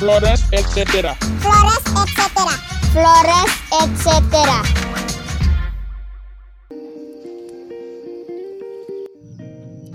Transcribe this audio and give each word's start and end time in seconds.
Flores, 0.00 0.48
etc. 0.56 1.12
Flores, 1.44 1.84
etc. 1.92 2.48
Flores, 2.88 3.52
etc. 3.84 4.32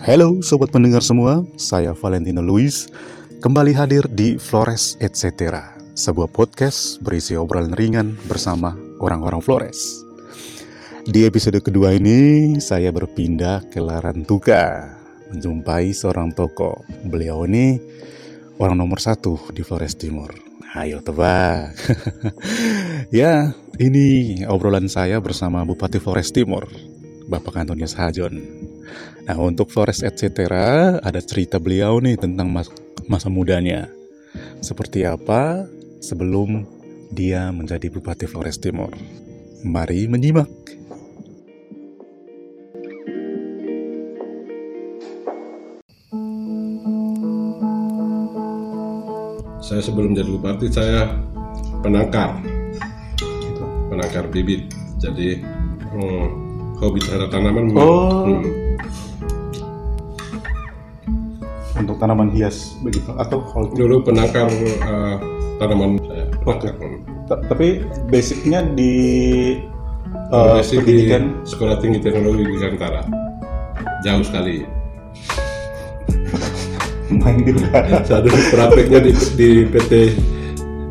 Halo 0.06 0.46
sobat 0.46 0.70
pendengar 0.70 1.02
semua, 1.02 1.42
saya 1.58 1.98
Valentino 1.98 2.46
Luis 2.46 2.86
kembali 3.42 3.74
hadir 3.74 4.06
di 4.06 4.38
Flores 4.38 4.94
Etc. 5.02 5.26
Sebuah 5.98 6.30
podcast 6.30 7.02
berisi 7.02 7.34
obrolan 7.34 7.74
ringan 7.74 8.14
bersama 8.30 8.78
orang-orang 9.02 9.42
Flores. 9.42 10.06
Di 11.10 11.26
episode 11.26 11.66
kedua 11.66 11.98
ini 11.98 12.62
saya 12.62 12.94
berpindah 12.94 13.74
ke 13.74 13.82
Larantuka 13.82 14.86
menjumpai 15.34 15.98
seorang 15.98 16.30
tokoh. 16.30 16.86
Beliau 17.10 17.50
ini 17.50 17.82
orang 18.60 18.80
nomor 18.80 19.00
satu 19.04 19.40
di 19.52 19.62
Flores 19.64 19.96
Timur. 20.00 20.32
Ayo 20.76 21.00
tebak. 21.00 21.72
ya, 23.16 23.56
ini 23.80 24.44
obrolan 24.48 24.92
saya 24.92 25.24
bersama 25.24 25.64
Bupati 25.64 26.04
Flores 26.04 26.36
Timur, 26.36 26.68
Bapak 27.32 27.64
Antonius 27.64 27.96
Hajon. 27.96 28.36
Nah, 29.26 29.38
untuk 29.40 29.72
Flores 29.72 30.04
etc. 30.04 30.52
ada 31.00 31.20
cerita 31.24 31.64
beliau 31.64 32.04
nih 32.04 32.20
tentang 32.20 32.52
mas 32.52 32.68
masa 33.08 33.32
mudanya. 33.32 33.88
Seperti 34.60 35.08
apa 35.08 35.64
sebelum 36.04 36.68
dia 37.08 37.56
menjadi 37.56 37.88
Bupati 37.88 38.28
Flores 38.28 38.60
Timur. 38.60 38.92
Mari 39.64 40.12
menyimak. 40.12 40.65
Saya 49.66 49.82
sebelum 49.82 50.14
jadi 50.14 50.30
bupati 50.30 50.70
saya 50.70 51.10
penangkar. 51.82 52.38
Penangkar 53.90 54.30
bibit. 54.30 54.70
Jadi 55.02 55.42
hmm, 55.90 56.26
hobi 56.78 57.02
terhadap 57.02 57.34
tanaman 57.34 57.74
Oh. 57.74 58.30
hmm, 58.30 58.46
Untuk 61.82 61.98
tanaman 61.98 62.30
hias 62.30 62.78
begitu? 62.86 63.10
Atau 63.18 63.42
kalau 63.50 63.74
dulu 63.74 64.06
penangkar 64.06 64.46
eh, 64.54 65.18
tanaman 65.58 65.98
saya. 66.06 66.30
Penangkar 66.46 66.74
hmm. 66.78 66.98
Ta- 67.26 67.42
tapi 67.50 67.82
basicnya 68.14 68.62
di 68.62 68.94
uh, 70.30 70.62
Masih 70.62 70.78
di 70.78 71.10
pendidikan? 71.10 71.42
Sekolah 71.42 71.82
tinggi 71.82 71.98
teknologi 71.98 72.46
di 72.46 72.54
Kantara 72.62 73.26
jauh 74.06 74.22
sekali 74.22 74.62
main 77.22 77.38
di 77.44 77.52
udara. 77.56 78.04
saya 78.08 78.20
dulu 78.24 78.40
prakteknya 78.52 79.00
di, 79.04 79.12
di 79.36 79.50
PT 79.70 79.92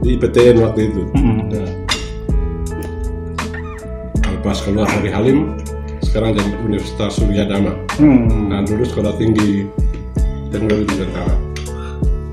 di 0.04 0.08
IPTN 0.20 0.56
waktu 0.60 0.80
itu 0.92 1.02
Mm-mm. 1.16 1.38
Nah. 1.48 1.70
pas 4.44 4.60
keluar 4.60 4.84
dari 5.00 5.08
Halim 5.08 5.56
sekarang 6.04 6.36
jadi 6.36 6.52
Universitas 6.62 7.16
Surya 7.16 7.48
Dama 7.48 7.72
Hmm. 7.94 8.50
Nah 8.50 8.66
dulu 8.66 8.82
sekolah 8.82 9.14
tinggi 9.22 9.70
teknologi 10.50 10.94
Tentara. 10.98 11.34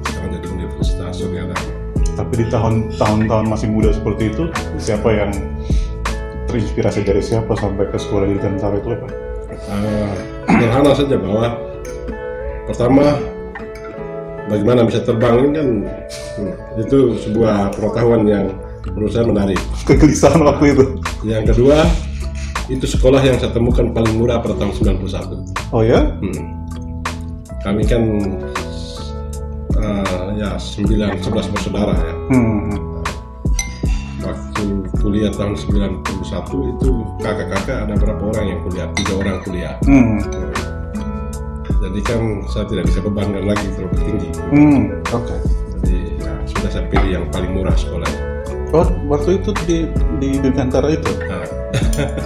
Sekarang 0.06 0.30
jadi 0.38 0.48
Universitas 0.54 1.12
Surya 1.18 1.44
Dharma. 1.50 1.70
Tapi 2.18 2.34
di 2.38 2.46
tahun-tahun 2.50 3.46
masih 3.50 3.68
muda 3.70 3.90
seperti 3.94 4.30
itu, 4.34 4.44
siapa 4.78 5.10
yang 5.10 5.32
terinspirasi 6.50 7.02
dari 7.06 7.22
siapa 7.22 7.54
sampai 7.58 7.90
ke 7.90 7.98
sekolah 7.98 8.26
di 8.30 8.38
tentara 8.38 8.78
itu 8.78 8.90
apa? 8.94 9.08
Uh, 9.70 10.14
sederhana 10.50 10.92
saja 10.98 11.16
bahwa 11.22 11.46
pertama 12.66 13.06
bagaimana 14.50 14.88
bisa 14.88 15.04
terbang 15.04 15.36
ini 15.44 15.50
kan 15.54 15.68
hmm, 16.40 16.54
itu 16.82 17.00
sebuah 17.22 17.76
pengetahuan 17.76 18.24
yang 18.26 18.46
menurut 18.94 19.12
saya 19.14 19.26
menarik. 19.28 19.60
Kegelisahan 19.88 20.42
waktu 20.42 20.74
itu. 20.74 20.86
Yang 21.22 21.54
kedua 21.54 21.86
itu 22.72 22.86
sekolah 22.88 23.22
yang 23.22 23.38
saya 23.38 23.52
temukan 23.52 23.92
paling 23.92 24.16
murah 24.16 24.40
pada 24.40 24.56
tahun 24.58 24.74
91. 24.98 25.76
Oh 25.76 25.84
ya? 25.84 26.02
Hmm. 26.08 26.42
Kami 27.62 27.84
kan 27.86 28.02
uh, 29.78 30.26
ya 30.40 30.58
9 30.58 30.88
11 30.88 31.54
bersaudara 31.54 31.94
ya. 31.94 32.14
Hmm. 32.32 32.72
waktu 34.22 34.86
kuliah 35.02 35.34
tahun 35.34 35.58
91 35.58 36.06
itu 36.78 36.90
kakak-kakak 37.26 37.90
ada 37.90 37.98
berapa 37.98 38.22
orang 38.22 38.46
yang 38.54 38.60
kuliah 38.62 38.88
tiga 38.94 39.14
orang 39.18 39.38
kuliah 39.42 39.74
Hmm. 39.82 40.22
Jadi 41.92 42.00
kan 42.08 42.22
saya 42.48 42.64
tidak 42.66 42.88
bisa 42.88 43.00
bebankan 43.04 43.44
lagi 43.44 43.68
terlalu 43.76 43.96
tinggi 44.00 44.30
Hmm. 44.48 44.82
Oke. 45.12 45.36
jadi 45.78 45.98
ya, 46.18 46.32
sudah 46.48 46.70
saya 46.72 46.86
pilih 46.88 47.12
yang 47.12 47.26
paling 47.30 47.52
murah 47.52 47.76
sekolahnya 47.76 48.24
Oh, 48.72 48.88
waktu 49.06 49.36
itu 49.36 49.52
di 49.68 49.78
di 50.18 50.40
Dirgantara 50.40 50.96
itu. 50.96 51.12
nah, 51.28 51.44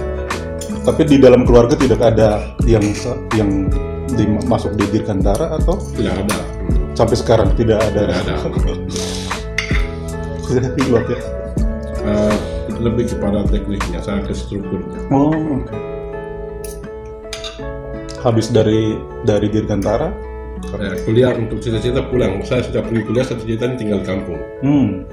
Tapi 0.86 1.02
di 1.02 1.18
dalam 1.18 1.42
keluarga 1.42 1.74
tidak 1.74 1.98
ada 1.98 2.54
yang 2.62 2.86
yang 3.34 3.66
di- 4.06 4.38
masuk 4.46 4.78
di 4.78 4.86
Dirgantara 4.88 5.58
atau 5.58 5.74
tidak 5.98 6.14
ada 6.14 6.38
sampai 6.94 7.16
sekarang 7.18 7.50
tidak 7.58 7.82
ada. 7.82 8.14
tidak 8.14 8.38
ada 8.46 8.72
Sudah 10.46 10.70
pilot 10.78 11.04
ya. 11.10 11.20
Eh, 12.06 12.36
lebih 12.78 13.10
kepada 13.10 13.42
tekniknya 13.42 13.98
saya 13.98 14.22
ke 14.22 14.30
strukturnya 14.30 15.10
Oh, 15.10 15.34
oke. 15.34 15.74
Habis 18.22 18.50
dari 18.50 18.96
dari 19.22 19.46
Dirgantara, 19.48 20.10
Ya, 20.76 20.92
kuliah 21.04 21.32
untuk 21.36 21.60
cita-cita 21.60 22.00
pulang. 22.08 22.40
Saya 22.42 22.64
sudah 22.64 22.80
pergi 22.80 23.04
kuliah 23.06 23.22
satu 23.22 23.44
cita 23.44 23.68
tinggal 23.76 24.00
kampung. 24.02 24.40
Hmm. 24.64 25.04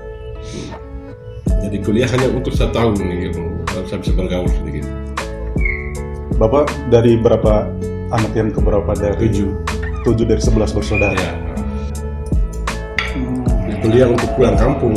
jadi 1.63 1.79
kuliah 1.79 2.07
hanya 2.11 2.27
untuk 2.31 2.51
satu 2.55 2.71
tahun 2.75 2.95
gitu. 2.99 3.43
Saya 3.87 3.99
bisa 4.03 4.11
bergaul 4.15 4.47
sedikit. 4.51 4.87
Bapak 6.35 6.67
dari 6.91 7.15
berapa 7.19 7.67
anak 8.11 8.31
yang 8.35 8.49
keberapa? 8.51 8.91
Dari 8.95 9.15
Tujuh. 9.19 9.49
Tujuh 10.03 10.25
dari 10.27 10.41
sebelas 10.43 10.71
bersaudara. 10.75 11.15
ya. 11.15 11.31
Di 13.67 13.73
kuliah 13.83 14.07
untuk 14.11 14.27
pulang 14.35 14.55
kampung. 14.59 14.95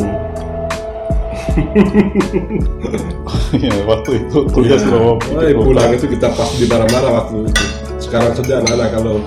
Iya, 3.54 3.74
waktu 3.90 4.10
itu 4.26 4.38
kuliah 4.50 4.78
selama 4.78 5.18
Oh, 5.18 5.62
pulang 5.62 5.90
itu 5.94 6.06
kita 6.10 6.28
pas 6.34 6.50
di 6.58 6.66
marah-marah 6.66 7.10
waktu 7.22 7.46
itu. 7.50 7.85
Sekarang 8.06 8.38
saja 8.38 8.62
anak-anak 8.62 8.88
kalau 8.94 9.18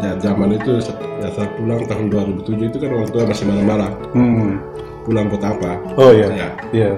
ya 0.00 0.16
zaman 0.16 0.56
itu 0.56 0.80
ya 1.20 1.28
saya 1.36 1.48
pulang 1.60 1.84
tahun 1.84 2.08
2007 2.08 2.72
itu 2.72 2.76
kan 2.80 2.88
orang 2.88 3.08
tua 3.12 3.28
masih 3.28 3.44
marah-marah. 3.44 3.92
Hmm. 4.16 4.64
Pulang 5.04 5.28
buat 5.28 5.44
apa? 5.44 5.76
Oh 6.00 6.08
iya. 6.08 6.32
Ya, 6.32 6.48
Iya. 6.72 6.90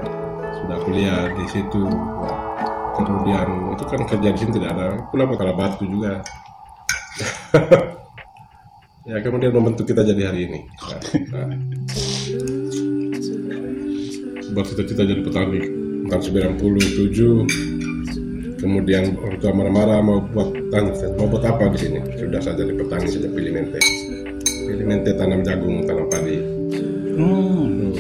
sudah 0.62 0.78
kuliah 0.86 1.26
di 1.34 1.44
situ. 1.50 1.82
Kemudian 2.94 3.74
itu 3.74 3.84
kan 3.90 4.00
kerja 4.06 4.28
di 4.30 4.38
sini 4.38 4.52
tidak 4.54 4.70
ada. 4.78 4.86
Pulang 5.10 5.34
ke 5.34 5.50
Batu 5.50 5.82
juga. 5.82 6.22
ya 9.10 9.18
kemudian 9.26 9.50
membentuk 9.50 9.90
kita 9.90 10.06
jadi 10.06 10.30
hari 10.30 10.46
ini. 10.46 10.60
Nah, 11.34 11.42
nah. 11.42 11.58
Buat 14.54 14.66
cita-cita 14.70 15.02
jadi 15.02 15.26
petani 15.26 15.58
tahun 16.06 16.22
97 16.22 17.85
kemudian 18.66 19.15
orang 19.22 19.38
tua 19.38 19.53
marah-marah 19.54 20.03
mau 20.03 20.19
buat 20.34 20.50
mau 21.15 21.27
buat 21.31 21.44
apa 21.47 21.71
di 21.71 21.78
sini? 21.78 21.99
Sudah 22.19 22.43
saja 22.43 22.66
jadi 22.66 22.75
petani 22.75 23.06
saja 23.06 23.31
pilih 23.31 23.53
mente 23.54 23.78
pilih 24.66 24.82
mente 24.82 25.10
tanam 25.15 25.47
jagung 25.47 25.87
tanam 25.87 26.10
padi. 26.10 26.37
Hmm. 27.15 27.94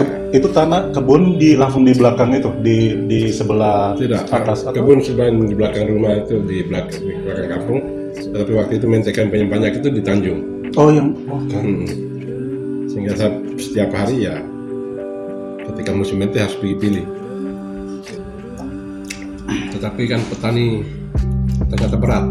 Ke- 0.00 0.40
itu 0.40 0.48
tanah 0.48 0.96
kebun 0.96 1.36
di 1.36 1.52
langsung 1.60 1.84
di 1.84 1.92
belakang 1.92 2.32
itu? 2.32 2.48
Di 2.64 2.76
di 3.04 3.20
sebelah 3.28 3.92
tidak. 4.00 4.24
atas 4.32 4.64
atau? 4.64 4.80
Kebun 4.80 5.04
sebenarnya 5.04 5.44
di 5.44 5.54
belakang 5.54 5.84
rumah 5.92 6.12
itu 6.16 6.40
di 6.48 6.58
belakang 6.64 7.00
di 7.04 7.12
belakang 7.20 7.48
kampung. 7.52 7.80
Tapi 8.16 8.52
waktu 8.56 8.72
itu 8.80 8.86
mente 8.88 9.10
kampanye 9.12 9.44
banyak 9.44 9.72
itu 9.84 9.88
di 9.92 10.00
Tanjung. 10.00 10.40
Oh 10.80 10.88
yang 10.88 11.12
oke. 11.28 11.52
Hmm. 11.52 11.84
sehingga 12.88 13.12
setiap 13.60 13.92
hari 13.92 14.24
ya 14.24 14.40
ketika 15.68 15.92
musim 15.92 16.16
mente 16.16 16.40
harus 16.40 16.56
pergi 16.56 16.76
pilih 16.80 17.04
tetapi 19.76 20.02
kan 20.08 20.20
petani 20.32 20.80
ternyata 21.68 21.96
berat 22.00 22.24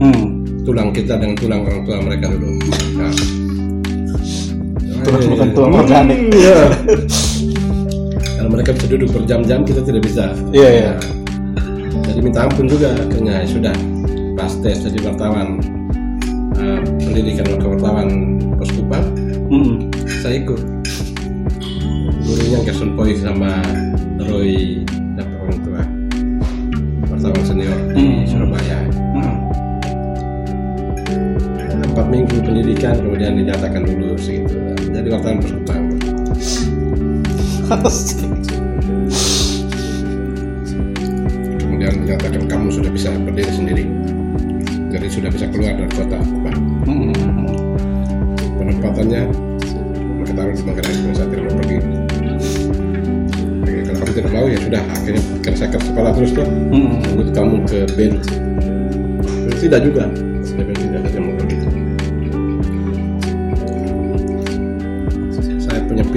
hmm. 0.00 0.24
tulang 0.64 0.88
kita 0.90 1.20
dengan 1.20 1.36
tulang 1.36 1.60
orang 1.68 1.80
tua 1.84 1.96
mereka 2.00 2.26
dulu. 2.32 2.52
Nah. 2.96 3.14
Tulang 5.04 5.22
bukan 5.32 5.48
tulang 5.52 5.72
Hmm, 5.72 5.82
organik. 5.84 6.20
Iya. 6.32 6.60
Kalau 8.38 8.50
mereka 8.52 8.70
bisa 8.76 8.86
duduk 8.88 9.08
berjam-jam, 9.12 9.60
kita 9.64 9.80
tidak 9.84 10.02
bisa. 10.04 10.32
Iya, 10.52 10.68
iya. 10.68 10.92
Nah, 11.56 12.02
Jadi 12.08 12.20
minta 12.22 12.40
ampun 12.48 12.66
juga 12.68 12.92
akhirnya 12.96 13.44
ya 13.44 13.46
sudah 13.48 13.74
pas 14.38 14.52
tes 14.62 14.78
jadi 14.84 14.98
wartawan 15.04 15.58
eh, 16.56 16.80
pendidikan 17.02 17.46
kewartawan 17.58 18.08
Poskupa, 18.58 18.98
Hmm. 19.48 19.86
saya 20.20 20.42
ikut. 20.42 20.60
Gurunya 22.26 22.58
Gerson 22.60 22.92
Poi 22.92 23.16
sama 23.16 23.62
Roy 24.20 24.84
minggu 32.18 32.42
pendidikan 32.42 32.98
kemudian 32.98 33.38
dinyatakan 33.38 33.86
lulus 33.86 34.26
gitu. 34.26 34.58
Jadi 34.90 35.06
wartawan 35.06 35.38
perkutang 35.38 35.82
kemudian 41.62 41.92
dinyatakan 42.02 42.42
kamu 42.50 42.74
sudah 42.74 42.90
bisa 42.90 43.14
berdiri 43.22 43.52
sendiri. 43.54 43.84
Jadi 44.90 45.06
sudah 45.06 45.30
bisa 45.30 45.46
keluar 45.46 45.78
dari 45.78 45.92
kota 45.94 46.18
Hmm. 46.88 47.12
penempatannya 48.56 49.28
taruh 50.38 50.54
di 50.54 50.62
Manggarai 50.62 50.94
supaya 50.94 51.14
saya 51.18 51.28
tidak 51.28 51.44
mau 51.44 51.54
pergi. 51.60 51.76
Oke, 53.58 53.72
kalau 53.84 53.98
kamu 54.00 54.12
tidak 54.16 54.32
mau 54.32 54.46
ya 54.46 54.58
sudah. 54.62 54.82
Akhirnya 54.94 55.22
saya 55.52 55.68
keras 55.74 55.86
kepala 55.90 56.10
terus 56.16 56.30
tuh. 56.32 56.46
Hmm. 56.46 56.98
kamu 57.34 57.56
ke 57.68 57.78
band. 57.94 58.16
Tidak 59.58 59.80
juga 59.82 60.06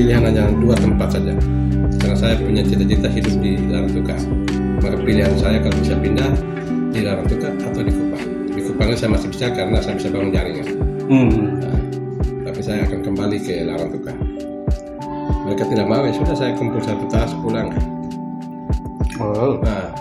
pilihan 0.02 0.26
hanya 0.26 0.50
dua 0.58 0.74
tempat 0.74 1.14
saja 1.14 1.34
karena 2.02 2.18
saya 2.18 2.34
punya 2.42 2.66
cita-cita 2.66 3.06
hidup 3.06 3.36
di 3.38 3.52
Larantuka 3.70 4.18
maka 4.82 4.98
pilihan 4.98 5.34
saya 5.38 5.62
kalau 5.62 5.78
bisa 5.78 5.94
pindah 5.94 6.32
di 6.90 7.00
Larantuka 7.06 7.54
atau 7.54 7.82
di 7.86 7.94
Kupang 7.94 8.26
di 8.50 8.62
Kupangnya 8.66 8.98
saya 8.98 9.10
masih 9.14 9.30
bisa 9.30 9.46
karena 9.54 9.78
saya 9.78 9.96
bisa 10.02 10.10
bangun 10.10 10.34
jaringan 10.34 10.68
Hmm. 11.12 11.60
Nah, 11.60 11.80
tapi 12.48 12.64
saya 12.64 12.88
akan 12.88 13.04
kembali 13.04 13.38
ke 13.46 13.62
Larantuka 13.62 14.14
mereka 15.46 15.64
tidak 15.70 15.86
mau 15.86 16.02
ya 16.02 16.14
sudah 16.18 16.34
saya 16.34 16.52
kumpul 16.58 16.82
satu 16.82 17.06
tas 17.06 17.30
pulang 17.46 17.70
Oh. 19.22 19.54
Nah, 19.62 19.94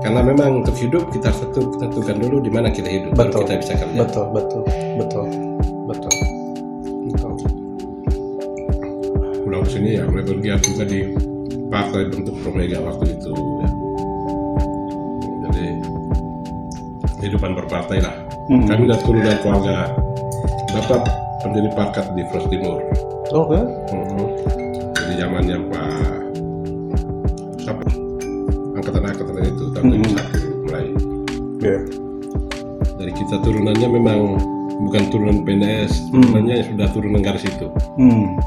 karena 0.00 0.24
memang 0.24 0.64
untuk 0.64 0.72
hidup 0.80 1.12
kita 1.12 1.28
harus 1.28 1.44
tentu- 1.44 1.76
tentukan 1.76 2.16
dulu 2.16 2.40
di 2.40 2.48
mana 2.48 2.72
kita 2.72 2.88
hidup, 2.88 3.12
baru 3.12 3.36
Betul. 3.36 3.40
kita 3.44 3.54
bisa 3.60 3.72
kerja. 3.76 3.98
Betul, 4.00 4.26
betul, 4.32 4.62
betul. 4.96 5.26
Sini 9.66 9.98
ya 9.98 10.06
mulai 10.06 10.24
bergiat 10.24 10.60
juga 10.62 10.84
di 10.84 11.00
partai 11.68 12.08
bentuk 12.08 12.34
Promega 12.40 12.80
waktu 12.80 13.12
itu. 13.12 13.30
ya. 13.34 13.68
Jadi 15.44 15.64
kehidupan 17.20 17.52
berpartai 17.54 17.98
lah. 18.00 18.16
Hmm. 18.46 18.64
Kami 18.64 18.86
dari 18.86 19.02
turun 19.02 19.20
dari 19.20 19.38
keluarga 19.42 19.90
bapak 20.72 21.02
pendiri 21.42 21.68
parkat 21.74 22.06
di 22.14 22.22
Fros 22.30 22.46
Timur. 22.48 22.78
Oke. 23.30 23.58
Mhm. 23.90 24.24
Jadi 24.94 25.12
zamannya 25.18 25.56
Pak 25.68 25.90
siapa? 27.58 27.82
Angkatan-angkatan 28.76 29.44
itu 29.44 29.64
tahun 29.72 29.84
Mhm. 29.84 30.02
2001 30.06 30.38
mulai. 30.62 30.86
Ya. 31.60 31.78
Dari 32.96 33.12
kita 33.12 33.36
turunannya 33.42 33.88
memang 33.90 34.20
bukan 34.78 35.02
turunan 35.10 35.38
PNS, 35.42 36.06
turunannya 36.08 36.56
sudah 36.64 36.88
turunan 36.94 37.20
garis 37.20 37.44
itu. 37.44 37.66
Hmm. 37.98 38.38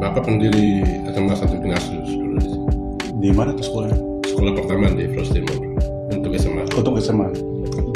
Bapak 0.00 0.24
pendiri 0.24 0.80
SMA 1.12 1.36
satu 1.36 1.60
Pengasus 1.60 2.08
dulu 2.08 2.40
di 2.40 2.48
sini. 2.48 2.66
Di 3.20 3.28
mana 3.36 3.52
tuh 3.52 3.68
sekolahnya? 3.68 4.00
sekolah 4.32 4.52
pertama 4.56 4.88
di 4.96 5.04
Fros 5.12 5.28
Timur 5.28 5.56
untuk 6.08 6.32
SMA. 6.40 6.62
Untuk 6.72 6.96
SMA. 7.04 7.28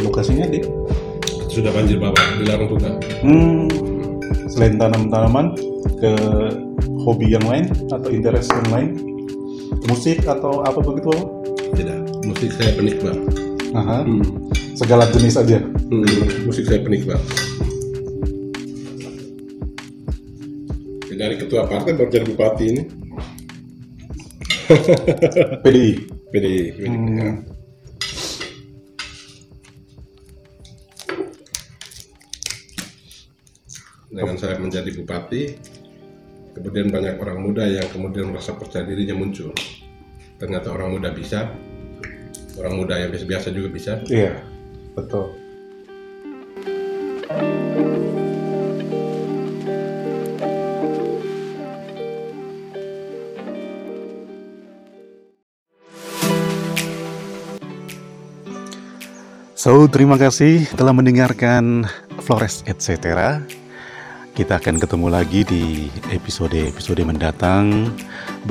Lokasinya 0.04 0.44
di? 0.44 0.60
Sudah 1.48 1.72
banjir 1.72 1.96
bawah, 1.96 2.20
dilarang 2.36 2.68
juga. 2.68 2.90
Hmm. 3.24 3.72
Selain 4.52 4.76
tanam-tanaman, 4.76 5.56
ke 5.96 6.12
hobi 7.08 7.32
yang 7.32 7.46
lain 7.48 7.72
atau 7.88 8.12
interest 8.12 8.52
yang 8.52 8.68
lain? 8.68 8.88
Musik 9.88 10.20
atau 10.28 10.60
apa 10.60 10.84
begitu? 10.84 11.08
Bapak? 11.08 11.28
Tidak, 11.72 11.98
musik 12.28 12.50
saya 12.52 12.76
penikmat. 12.76 13.16
Aha. 13.72 14.04
Hmm. 14.04 14.20
Segala 14.76 15.08
jenis 15.08 15.40
aja. 15.40 15.64
Hmm, 15.88 16.04
musik 16.44 16.68
saya 16.68 16.84
penikmat. 16.84 17.16
Dari 21.14 21.38
ketua 21.38 21.70
partai 21.70 21.94
baru 21.94 22.10
jadi 22.10 22.26
bupati 22.26 22.64
ini. 22.66 22.82
PDI. 25.64 25.92
PDI. 26.34 26.64
Hmm. 26.82 27.34
Dengan 34.14 34.36
saya 34.38 34.58
menjadi 34.62 34.90
bupati, 34.94 35.42
kemudian 36.54 36.90
banyak 36.90 37.18
orang 37.18 37.38
muda 37.42 37.66
yang 37.66 37.86
kemudian 37.90 38.30
merasa 38.30 38.54
percaya 38.54 38.86
dirinya 38.86 39.18
muncul. 39.18 39.50
Ternyata 40.38 40.70
orang 40.70 40.98
muda 40.98 41.10
bisa, 41.10 41.50
orang 42.58 42.74
muda 42.78 42.94
yang 42.98 43.10
biasa-biasa 43.10 43.50
juga 43.50 43.68
bisa. 43.74 43.92
Iya, 44.06 44.38
betul. 44.94 45.43
So, 59.54 59.86
terima 59.86 60.18
kasih 60.18 60.66
telah 60.74 60.90
mendengarkan 60.90 61.86
Flores 62.26 62.66
etc. 62.66 63.38
Kita 64.34 64.58
akan 64.58 64.82
ketemu 64.82 65.06
lagi 65.06 65.46
di 65.46 65.86
episode-episode 66.10 67.06
mendatang 67.06 67.94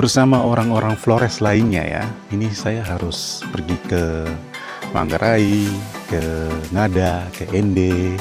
bersama 0.00 0.40
orang-orang 0.40 0.96
Flores 0.96 1.44
lainnya 1.44 1.84
ya. 1.84 2.04
Ini 2.32 2.48
saya 2.56 2.80
harus 2.88 3.44
pergi 3.52 3.76
ke 3.84 4.24
Manggarai, 4.96 5.68
ke 6.08 6.48
Ngada, 6.72 7.28
ke 7.36 7.52
Ende, 7.52 8.16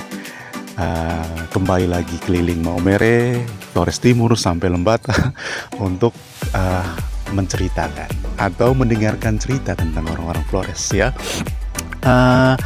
uh, 0.75 1.39
kembali 1.56 1.88
lagi 1.88 2.19
keliling 2.27 2.59
Maumere, 2.59 3.39
Flores 3.71 4.03
Timur 4.03 4.36
sampai 4.36 4.68
Lembata 4.68 5.31
untuk 5.88 6.12
uh, 6.51 6.83
menceritakan 7.31 8.12
atau 8.36 8.75
mendengarkan 8.75 9.39
cerita 9.39 9.71
tentang 9.71 10.03
orang-orang 10.12 10.44
Flores 10.51 10.91
ya. 10.91 11.15
Uh, 12.03 12.59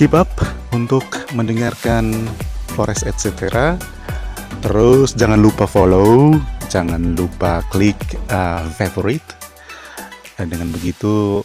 keep 0.00 0.16
up 0.16 0.32
untuk 0.72 1.04
mendengarkan 1.36 2.16
Flores 2.72 3.04
etc. 3.04 3.76
Terus 4.64 5.12
jangan 5.12 5.36
lupa 5.36 5.68
follow, 5.68 6.32
jangan 6.72 7.12
lupa 7.12 7.60
klik 7.68 8.00
uh, 8.32 8.64
favorite. 8.72 9.36
Dan 10.40 10.48
dengan 10.48 10.72
begitu 10.72 11.44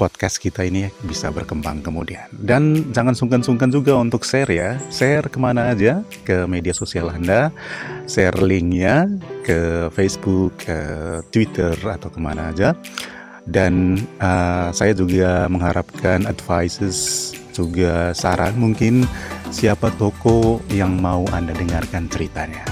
podcast 0.00 0.40
kita 0.40 0.64
ini 0.64 0.88
bisa 1.04 1.28
berkembang 1.28 1.84
kemudian. 1.84 2.26
Dan 2.32 2.88
jangan 2.90 3.12
sungkan-sungkan 3.12 3.68
juga 3.68 4.00
untuk 4.00 4.24
share 4.24 4.48
ya. 4.48 4.80
Share 4.88 5.28
ke 5.28 5.36
mana 5.36 5.70
aja 5.70 6.00
ke 6.24 6.48
media 6.48 6.72
sosial 6.72 7.12
Anda. 7.12 7.52
Share 8.08 8.40
linknya 8.40 9.06
ke 9.44 9.92
Facebook, 9.92 10.56
ke 10.66 10.78
Twitter 11.28 11.76
atau 11.84 12.08
ke 12.08 12.16
mana 12.16 12.48
aja. 12.48 12.72
Dan 13.50 13.98
uh, 14.22 14.70
saya 14.70 14.94
juga 14.94 15.50
mengharapkan 15.50 16.22
advices 16.30 17.30
juga 17.50 18.14
saran 18.14 18.54
mungkin 18.54 19.02
siapa 19.50 19.90
toko 19.98 20.62
yang 20.70 21.02
mau 21.02 21.26
Anda 21.34 21.50
dengarkan 21.58 22.06
ceritanya. 22.06 22.62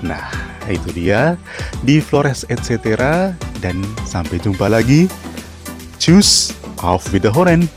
Nah, 0.00 0.32
itu 0.66 0.90
dia 0.90 1.36
di 1.84 2.00
Flores 2.00 2.48
etc. 2.48 3.30
dan 3.60 3.76
sampai 4.08 4.40
jumpa 4.40 4.66
lagi. 4.72 5.06
Choose 6.02 6.56
off 6.82 7.06
with 7.14 7.22
the 7.22 7.30
Horen. 7.30 7.70